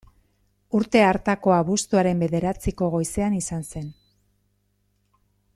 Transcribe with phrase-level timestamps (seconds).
[0.79, 3.89] Urte hartako abuztuaren bederatziko goizean izan zen.